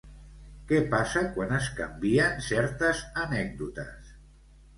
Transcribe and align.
Què 0.69 0.77
passa 0.93 1.21
quan 1.35 1.53
es 1.57 1.67
canvien 1.81 2.41
certes 2.47 3.05
anècdotes? 3.27 4.11